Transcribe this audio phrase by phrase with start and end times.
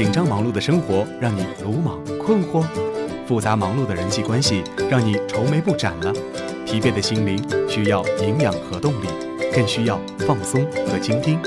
[0.00, 2.64] 紧张忙碌的生活让你鲁莽困惑，
[3.26, 6.10] 复杂忙碌的人际关系让你愁眉不展了，
[6.64, 7.38] 疲惫的心灵
[7.68, 9.08] 需要营养和动力，
[9.52, 11.38] 更需要放松和倾听。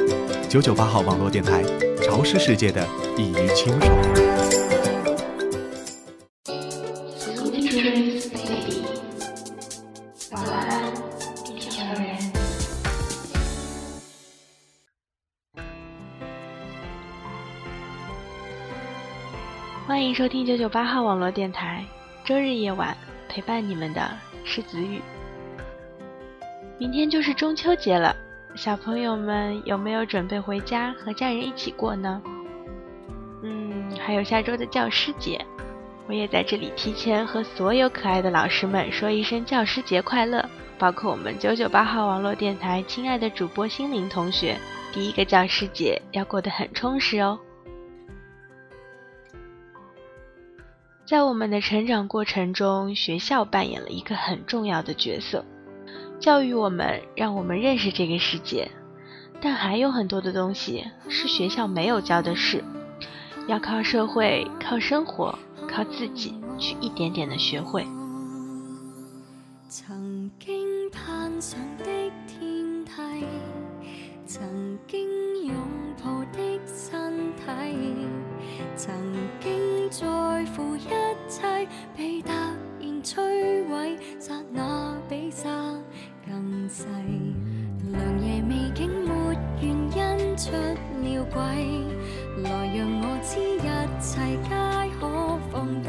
[0.48, 1.64] 九九八号网络电台，
[2.04, 2.88] 潮湿世界的
[3.18, 4.33] 一隅清爽。
[20.14, 21.84] 迎收听九九八号网络电台，
[22.24, 22.96] 周日夜晚
[23.28, 24.12] 陪伴你们的
[24.44, 25.02] 是子雨。
[26.78, 28.16] 明天就是中秋节了，
[28.54, 32.22] 小朋友们有没有准备回家和家人一起过呢？
[33.42, 35.44] 嗯，还有下周的教师节，
[36.06, 44.60] 我也在这里提前和所有可爱的老师们说一声教师节快乐，包括我们九九八号网络电台亲爱的主播心灵同学，
[44.92, 47.40] 第一个教师节要过得很充实哦。
[51.06, 55.44] 在我们的成长过程中，学校扮演了一个很重要的角色，
[56.18, 58.72] 教育我们，让我们认识这个世界。
[59.42, 62.64] 但还有很多的东西是学校没有教的事，
[63.48, 67.86] 要靠社会、靠生活、靠自己去一点点的学会。
[69.68, 71.84] 曾经攀上的
[72.26, 73.26] 天梯，
[74.26, 75.54] 曾经拥
[76.02, 77.44] 抱的身体，
[78.78, 78.96] 曾
[79.42, 80.08] 经在
[80.56, 80.90] 乎一
[81.30, 83.14] 切，被突然摧
[83.70, 85.48] 毁，刹那比沙
[86.26, 86.88] 更细。
[87.92, 91.40] 良夜未竟没原因出了轨，
[92.42, 93.70] 来让我知一
[94.02, 94.10] 切
[94.42, 94.50] 皆
[95.00, 95.02] 可
[95.52, 95.88] 放低，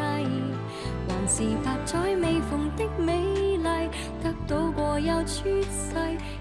[1.08, 3.88] 还是百载未逢的美丽，
[4.22, 5.96] 得到过又出世，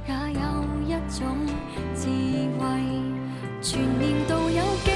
[0.06, 0.44] 也有
[0.86, 1.24] 一种
[1.96, 2.10] 智
[2.60, 2.62] 慧。
[3.62, 4.92] 全年度有几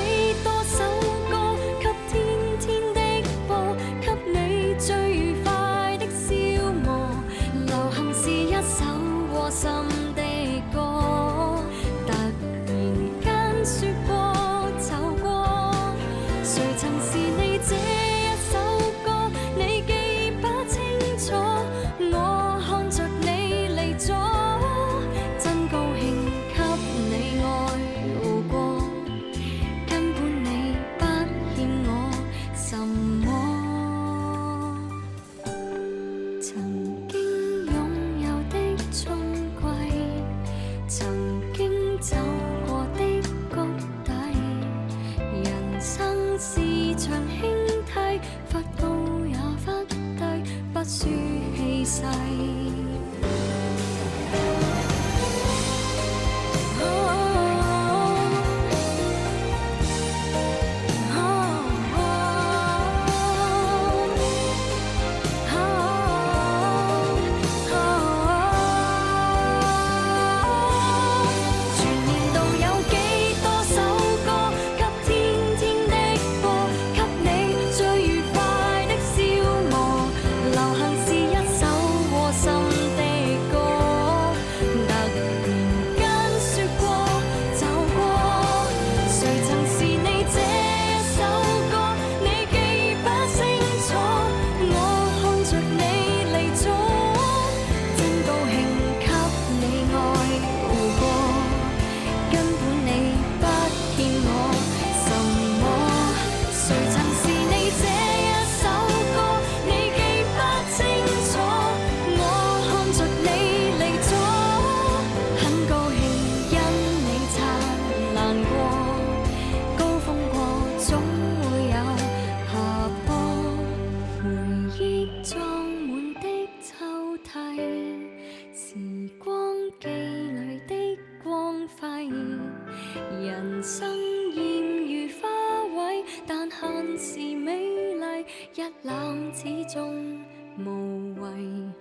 [139.68, 140.18] 覽始終
[140.58, 141.72] 無謂。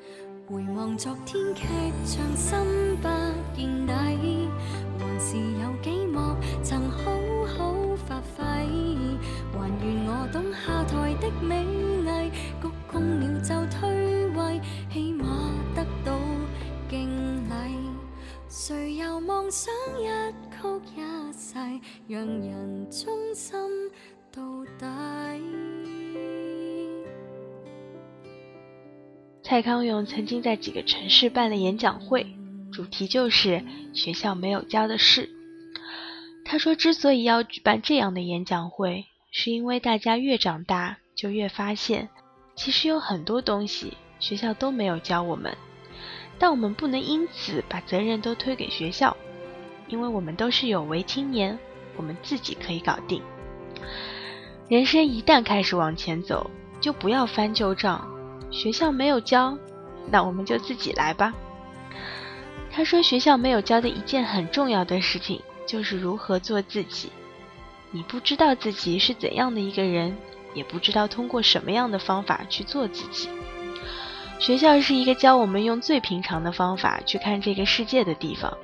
[0.49, 1.63] 回望昨天劇
[2.05, 3.09] 場，心不
[3.57, 4.49] 見底，
[4.99, 7.13] 還是有幾幕曾好
[7.47, 8.43] 好發揮，
[9.53, 11.65] 還願我懂下台的美
[12.05, 12.31] 麗，
[12.61, 14.61] 鞠躬了就退位，
[14.93, 15.25] 起碼
[15.75, 16.19] 得到
[16.89, 17.09] 敬
[17.49, 17.55] 禮。
[18.49, 20.07] 誰又妄想一
[20.51, 20.57] 曲
[20.97, 21.55] 一世，
[22.09, 23.59] 讓人忠心
[24.33, 24.43] 到
[24.79, 25.76] 底？
[29.49, 32.27] 蔡康永曾经在几个城市办了演讲会，
[32.73, 33.63] 主题就是
[33.95, 35.31] 学校没有教的事。
[36.45, 42.09] 他说，之所以要举办这样的演讲会，是因为大家越长大，就越发现，
[42.57, 45.57] 其实有很多东西学校都没有教我们，
[46.41, 49.17] 但我们不能因此把责任都推给学校，
[49.87, 51.57] 因为我们都是有为青年，
[51.95, 53.23] 我们自己可以搞定。
[54.69, 56.51] 人生一旦开始往前走，
[56.81, 58.16] 就不要翻旧账。
[58.51, 59.57] 学校没有教，
[60.11, 61.35] 那我们就自己来吧。
[62.71, 67.11] 他说，学校没有教的一件很重要的事情，就是如何做自己。
[67.91, 70.17] 你不知道自己是怎样的一个人，
[70.53, 73.29] 也不知道通过什么样的方法去做自己。
[74.39, 78.55] 学校是一个教我们用最平常的方法去看这个世界的地方，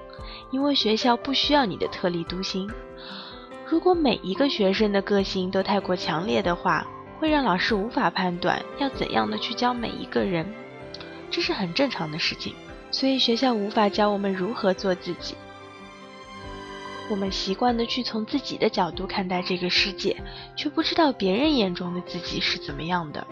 [0.51, 2.71] 因为学校不需要你的特立独行。
[3.67, 6.87] 如果每一个学生的个性都太过强烈的话，
[7.23, 10.45] 会让老师无法判断要怎样的去教每一个人，
[11.31, 12.53] 这是很正常的事情。
[12.91, 15.37] 所以学校无法教我们如何做自己。
[17.09, 20.17] 我们习惯的去从自己的角度看待这个世界，
[20.57, 23.25] 却不知道别人眼中的自己是怎么样的。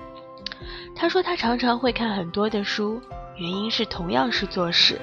[0.95, 3.03] 他说他常常会看很多的书，
[3.39, 5.01] 原因是同样是做事，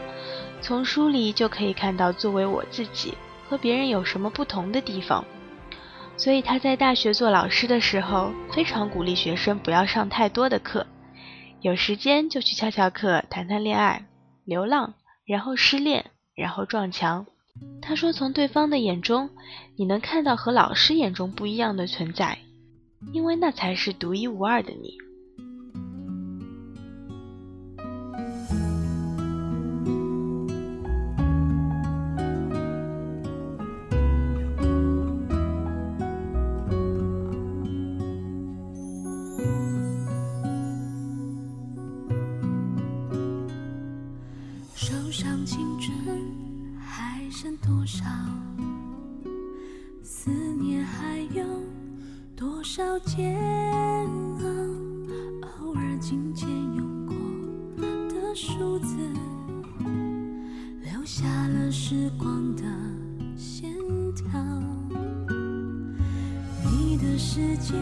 [0.62, 3.14] 从书里就可以看到作为我自己。
[3.50, 5.26] 和别人有什么不同的地方？
[6.18, 10.86] 所以他在大学做老师的时候，非常鼓励学生不要上太多的课，
[11.62, 14.06] 有时间就去翘翘课、谈谈恋爱、
[14.44, 16.06] 流浪，然后失恋，
[16.36, 17.26] 然后撞墙。
[17.82, 19.30] 他说，从对方的眼中，
[19.78, 22.40] 你能看到和老师眼中不一样的存在，
[23.14, 24.98] 因为那才是独一无二的你。
[47.40, 48.04] 剩多少？
[50.02, 51.44] 思念还有
[52.36, 53.38] 多少煎
[54.40, 54.48] 熬？
[55.62, 57.16] 偶尔紧牵用过
[58.10, 58.96] 的数字，
[60.82, 62.64] 留下了时光的
[63.38, 63.72] 线
[64.16, 64.26] 条。
[66.72, 67.76] 你的世界。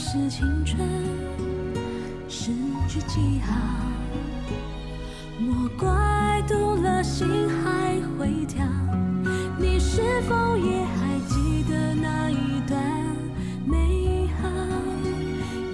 [0.00, 0.78] 是青春
[2.28, 2.52] 失
[2.86, 3.52] 去记号，
[5.40, 8.64] 莫怪读了心还会跳。
[9.58, 12.80] 你是否也还记得那一段
[13.66, 14.48] 美好？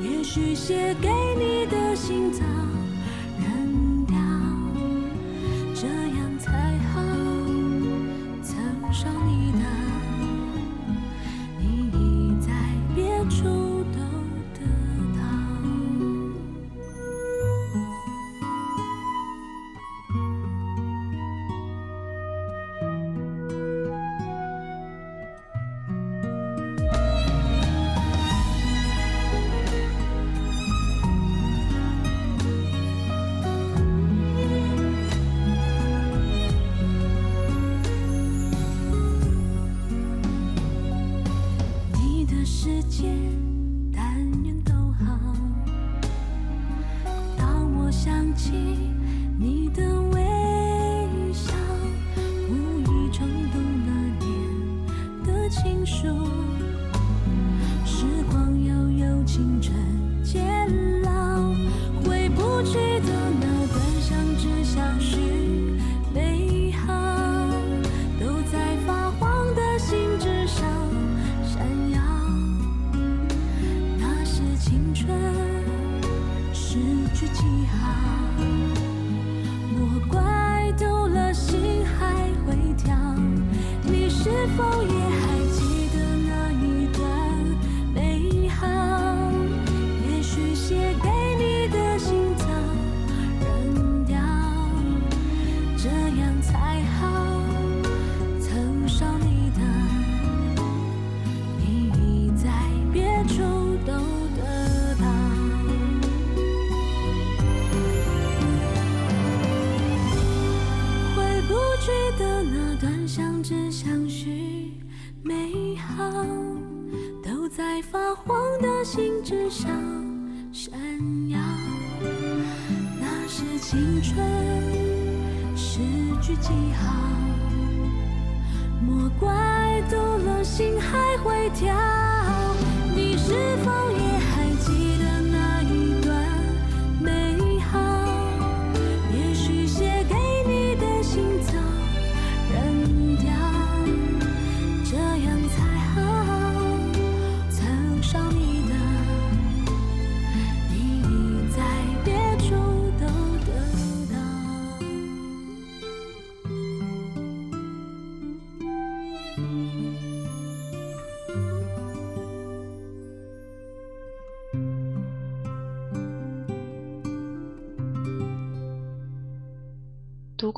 [0.02, 0.24] 也？
[0.24, 2.40] 许写给你的信早
[3.38, 4.16] 扔掉，
[5.74, 7.02] 这样才好。
[8.42, 8.56] 曾
[8.90, 9.43] 伤你的，你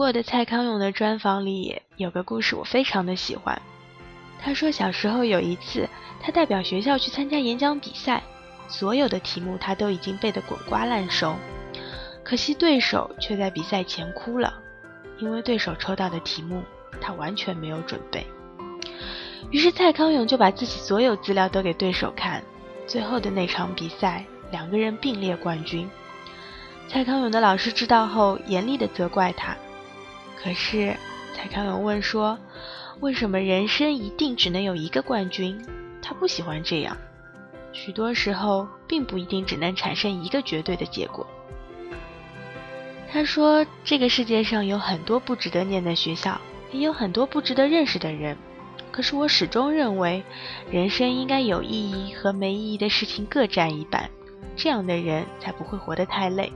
[0.06, 3.60] 过的蔡康永的专访里有个故事，我非常的喜欢。
[4.40, 5.88] 他说小时候有一次，
[6.22, 8.22] 他代表学校去参加演讲比赛，
[8.68, 11.34] 所有的题目他都已经背得滚瓜烂熟，
[12.22, 14.54] 可惜对手却在比赛前哭了，
[15.18, 16.62] 因为对手抽到的题目
[17.00, 18.24] 他完全没有准备。
[19.50, 22.40] 于是蔡康永就把自己所有资料都给对手看，
[22.86, 25.90] 最后的那场比赛，两个人并列冠军。
[26.86, 29.56] 蔡康永的老师知道后，严厉地责怪他。
[30.46, 30.96] 可是
[31.34, 32.38] 蔡康永问说
[33.02, 35.60] ：“为什么人生一定只能有一个冠军？”
[36.00, 36.96] 他不喜欢这样。
[37.72, 41.26] 许多时候，并不一定只能产生一个绝对的结果。
[43.10, 48.36] 他说：“这个世界上有很多不值得念的学校，也有很多不值得认识的人。
[48.92, 50.22] 可是我始终认为，
[50.70, 54.08] 人生应该有意义和没意义的事情各占一半，
[54.54, 56.52] 这样的人才不会活得太累。”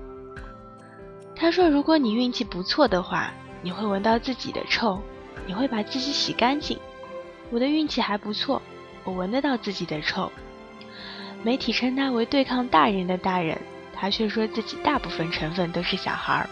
[1.35, 5.01] 他说：“如果你运气不错的话，你会闻到自己的臭，
[5.47, 6.79] 你会把自己洗干净。
[7.51, 8.63] 我的运气还不错，
[9.05, 10.31] 我闻得到自己的臭。
[11.43, 13.59] 媒体称他为对抗大人的大人，
[13.95, 16.49] 他却说自己大部分成分都是小孩儿。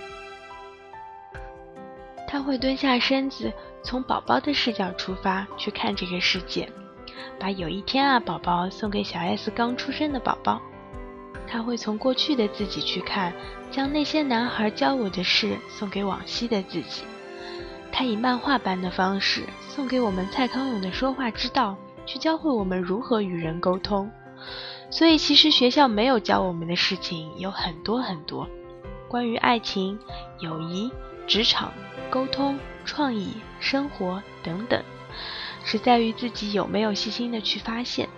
[2.26, 6.70] 他会蹲下身子，从宝宝的视角出发去看这个世界，
[7.38, 10.60] 把有一天啊宝宝送给小 S 刚出生的宝宝。
[11.50, 13.32] 他会从过去的自己去看，
[13.70, 17.02] 将那些男孩教我的事送给往昔的自己。
[17.90, 24.10] 他以漫画般的方式送给我们蔡康永的说话之道，去教会我们如何与人沟通。
[24.90, 28.48] 所以，其实学校没有教我们的事情有很多很多，
[29.08, 29.98] 关于爱情、
[30.40, 30.90] 友谊、
[31.26, 31.72] 职场、
[32.08, 34.82] 沟通、创意、生活等等，
[35.64, 38.08] 是在于自己有没有细心的去发现。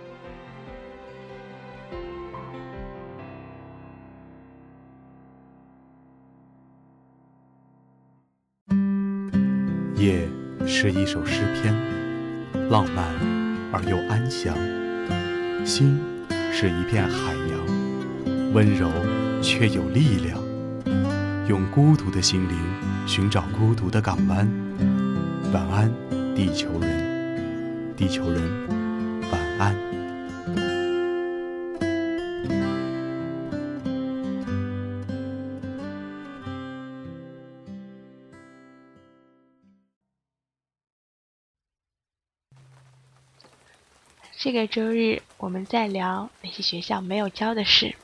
[10.81, 11.71] 是一首诗篇，
[12.71, 13.05] 浪漫
[13.71, 14.55] 而又安详；
[15.63, 15.99] 心
[16.51, 18.89] 是一片海洋，温柔
[19.43, 20.39] 却有力量。
[21.47, 22.57] 用孤独的心灵
[23.05, 24.51] 寻找孤独的港湾。
[25.53, 25.91] 晚安，
[26.35, 28.41] 地球人，地球人，
[44.51, 47.95] 这个周日，我们再聊那些学校没有教的事。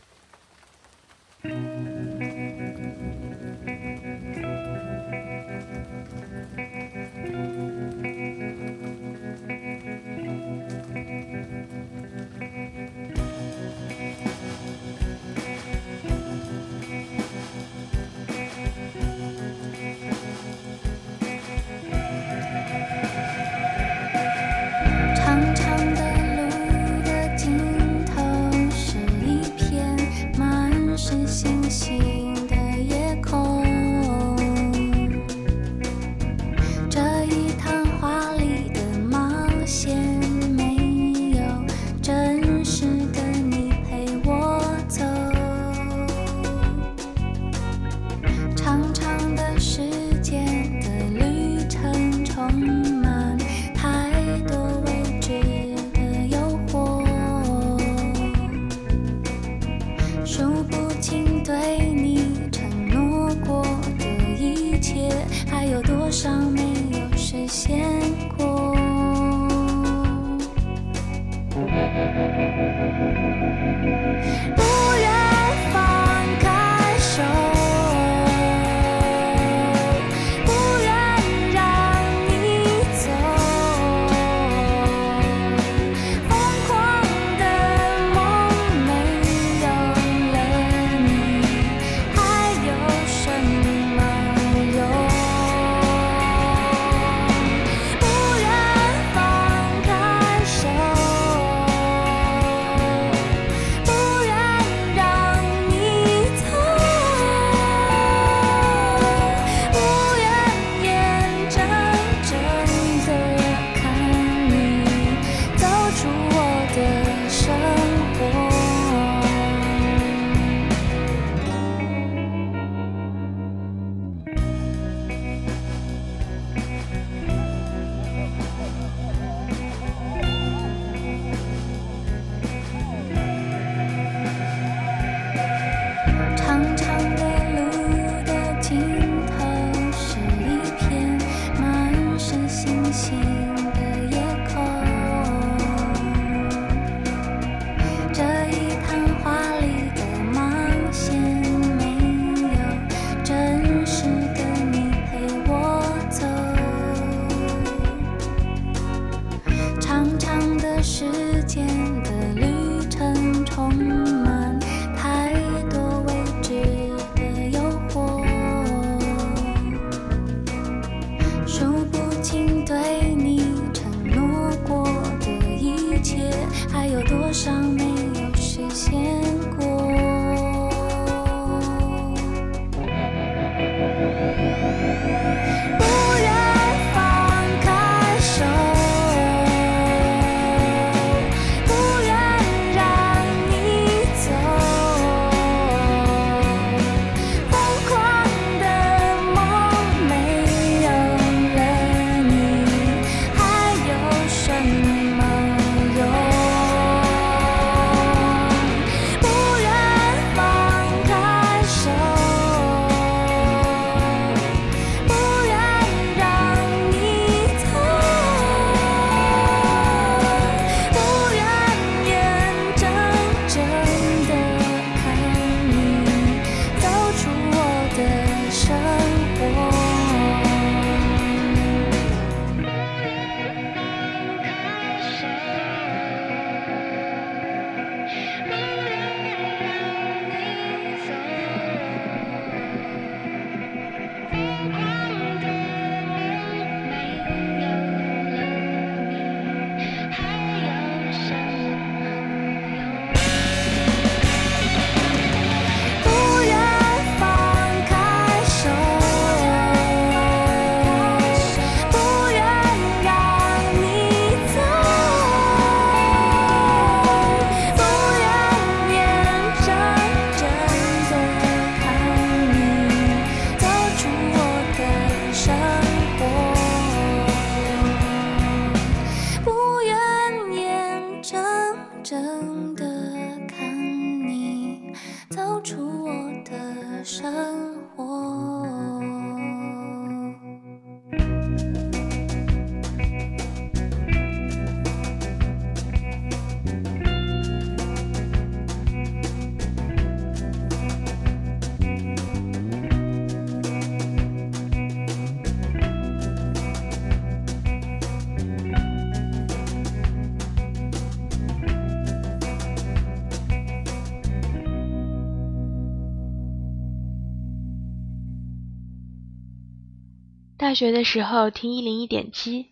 [320.78, 322.68] 学的时候听一零一点七，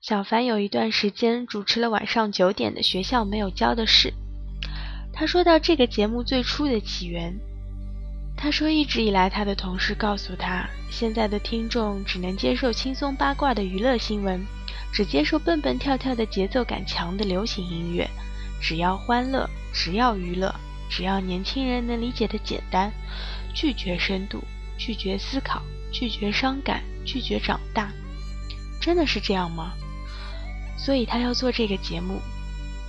[0.00, 4.14] 小凡有一段时间主持了晚上九点的学校没有教的事。
[5.12, 7.38] 他说到这个节目最初的起源，
[8.34, 14.42] 他说一直以来他的同事告诉他，现在的听众只能接受轻松八卦的娱乐新闻，
[14.90, 18.08] 只接受蹦蹦跳跳的节奏感强的流行音乐，
[18.58, 20.50] 只要欢乐，只要娱乐，
[20.88, 22.90] 只要年轻人能理解的简单，
[23.52, 24.42] 拒绝深度，
[24.78, 25.60] 拒绝思考，
[25.92, 27.90] 拒绝伤感，拒绝长大。
[28.80, 29.72] 真的是这样吗？
[30.78, 32.20] 所以他要做这个节目，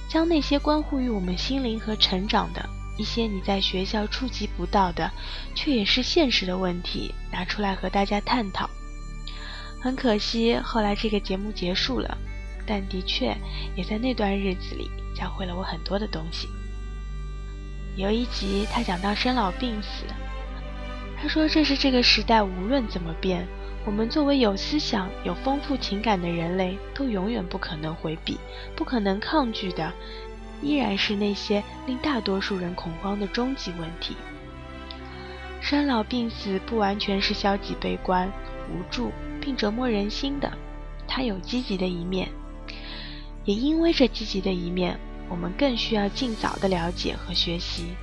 [0.07, 5.11] 将那些关乎于我们心灵和成长的一些你在学校触及不到的，
[5.53, 8.69] 却也是现实的问题拿出来和大家探讨。
[9.81, 12.17] 很可惜，后来这个节目结束了，
[12.65, 13.35] 但的确
[13.75, 16.47] 也在那段日子里教会了我很多的东西。
[17.97, 20.05] 有一集他讲到生老病死，
[21.21, 23.45] 他说这是这个时代无论怎么变，
[23.83, 28.37] 我们作为有思想、有丰富情感的人类，都永远不可能回避、
[28.75, 29.91] 不可能抗拒的，
[30.61, 34.15] 依然是那些令大多数人恐慌的终极问题。
[35.59, 38.31] 生老病死不完全是消极悲观、
[38.69, 40.51] 无助并折磨人心的，
[41.07, 42.29] 它有积极的一面。
[43.45, 47.95] 也因为这积极的一面，我们更需要尽早的了解和学习。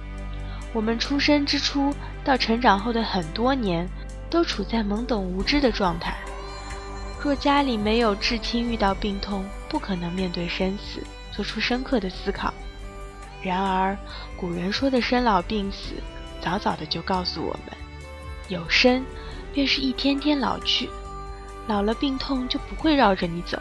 [0.74, 3.88] 我们出生之初到成长后的很多年，
[4.30, 6.16] 都处在懵懂无知的状态。
[7.22, 12.54] 若家里没有至亲遇到病痛，不可能面对生死，做出深刻的思考。
[13.42, 13.96] 然而，
[14.36, 15.94] 古人说的生老病死，
[16.40, 17.76] 早早的就告诉我们：
[18.48, 19.04] 有生，
[19.52, 20.88] 便是一天天老去；
[21.66, 23.60] 老了，病痛就不会绕着你走，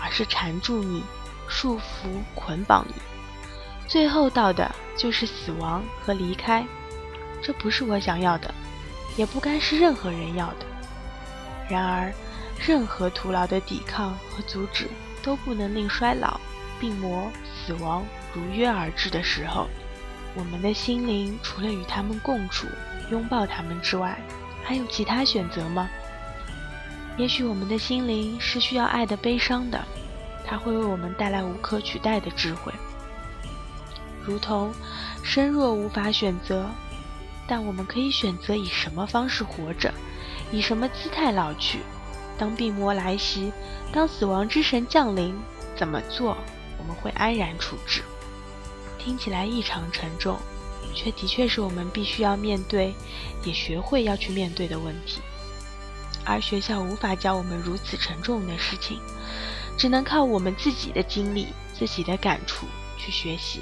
[0.00, 1.02] 而是缠住你、
[1.48, 2.94] 束缚、捆绑你。
[3.86, 6.66] 最后到的就是死亡和离开，
[7.42, 8.52] 这不是我想要的，
[9.16, 10.66] 也不该是任何人要的。
[11.68, 12.12] 然而，
[12.58, 14.88] 任何徒劳的抵抗和阻止
[15.22, 16.40] 都不能令衰老、
[16.78, 19.68] 病魔、死亡如约而至的时候，
[20.34, 22.66] 我们的心灵除了与他们共处、
[23.10, 24.18] 拥抱他们之外，
[24.62, 25.88] 还有其他选择吗？
[27.16, 29.82] 也许我们的心灵是需要爱的悲伤的，
[30.44, 32.72] 它会为我们带来无可取代的智慧。
[34.24, 34.74] 如同
[35.22, 36.68] 生若无法选择，
[37.46, 39.92] 但我们可以选择以什么方式活着，
[40.50, 41.80] 以什么姿态老去。
[42.36, 43.52] 当病魔来袭，
[43.92, 45.34] 当死亡之神降临，
[45.76, 46.36] 怎么做
[46.78, 48.02] 我们会安然处置。
[48.98, 50.38] 听起来异常沉重，
[50.94, 52.94] 却的确是我们必须要面对，
[53.44, 55.20] 也学会要去面对的问题。
[56.24, 58.98] 而学校无法教我们如此沉重的事情，
[59.76, 63.60] 只能靠我们自己的经历、自己的感触去学习。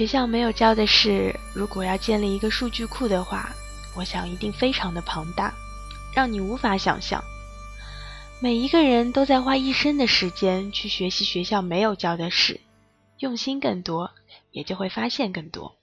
[0.00, 3.50] 学校没有教的是，如果要建立一个数据库的话，
[3.94, 5.52] 我想一定非常的庞大，
[6.14, 7.22] 让你无法想象。
[8.40, 12.62] 每一个人都在花一生的时间去学习学校没有教的事，
[13.18, 14.10] 用心更多，
[14.52, 15.76] 也就会发现更多。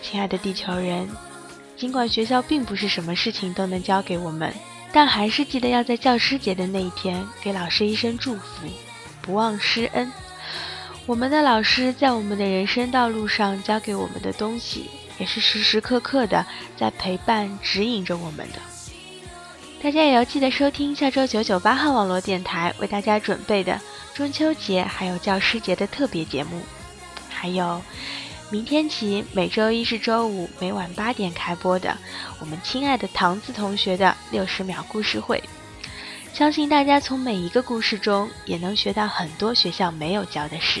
[0.00, 1.08] 亲爱的地球人。
[1.76, 4.52] 尽管学校并不是什么事情都能教给我们，
[4.92, 8.66] 但还是记得要在教师节的那一天给老师一声祝福，
[9.22, 10.10] 不忘师恩。
[11.06, 16.44] 我们的老师在我们的人生道路上教给我们的东西，也是时时刻刻的
[16.76, 18.60] 在陪伴指引着我们的。
[19.82, 23.80] 大家也要记得收听下周九九八号网络电台为大家准备的
[24.12, 26.60] 中秋节还有教师节的特别节目，
[27.30, 27.80] 还有
[28.50, 31.96] 明天起每周一至周五每晚八点开播的
[32.40, 35.40] 我们亲爱的唐子同学的六十秒故事会。
[36.32, 40.80] 相信大家从每一个故事中也能学到很多学校没有教的事。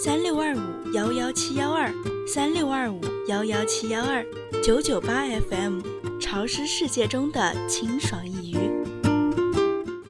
[0.00, 1.92] 三六二五幺幺七幺二
[2.24, 4.24] 三六二五幺幺七幺二
[4.62, 5.80] 九九八 FM，
[6.20, 8.37] 潮湿世界中的清爽音。